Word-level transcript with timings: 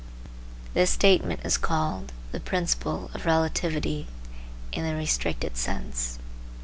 This 0.73 0.89
statement 0.89 1.41
is 1.45 1.59
called 1.59 2.11
the 2.31 2.39
principle 2.39 3.11
of 3.13 3.27
relativity 3.27 4.07
(in 4.71 4.83
the 4.83 4.95
restricted 4.95 5.55
sense). 5.57 6.17